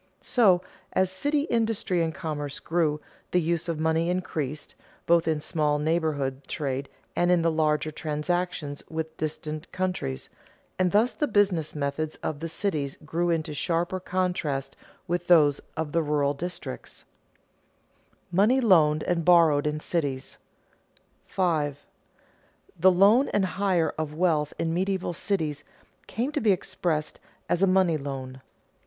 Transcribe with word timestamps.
So, 0.21 0.63
as 0.93 1.11
city 1.11 1.41
industry 1.43 2.01
and 2.03 2.11
commerce 2.11 2.57
grew 2.57 2.99
the 3.29 3.39
use 3.39 3.69
of 3.69 3.77
money 3.79 4.09
increased, 4.09 4.73
both 5.05 5.27
in 5.27 5.39
small 5.39 5.77
neighborhood 5.77 6.47
trade 6.47 6.89
and 7.15 7.29
in 7.29 7.43
the 7.43 7.51
larger 7.51 7.91
transactions 7.91 8.81
with 8.89 9.15
distant 9.17 9.71
countries; 9.71 10.27
and 10.79 10.91
thus 10.91 11.13
the 11.13 11.27
business 11.27 11.75
methods 11.75 12.15
of 12.23 12.39
the 12.39 12.47
cities 12.49 12.97
grew 13.05 13.29
into 13.29 13.53
sharper 13.53 13.99
contrast 13.99 14.75
with 15.07 15.27
those 15.27 15.61
of 15.77 15.91
the 15.91 16.01
rural 16.01 16.33
districts. 16.33 17.05
[Sidenote: 18.31 18.31
Money 18.31 18.59
loaned 18.59 19.03
and 19.03 19.23
borrowed 19.23 19.67
in 19.67 19.79
cities] 19.79 20.39
5. 21.27 21.85
_The 22.81 22.95
loan 22.97 23.27
and 23.29 23.45
hire 23.45 23.93
of 23.99 24.15
wealth 24.15 24.51
in 24.57 24.73
medieval 24.73 25.13
cities 25.13 25.63
came 26.07 26.31
to 26.31 26.41
be 26.41 26.51
expressed 26.51 27.19
as 27.47 27.61
a 27.61 27.67
money 27.67 27.97
loan. 27.97 28.41